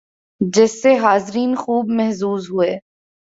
جس 0.41 0.81
سے 0.81 0.95
حاضرین 0.97 1.55
خوب 1.55 1.89
محظوظ 1.89 2.49
ہوئے 2.49 2.77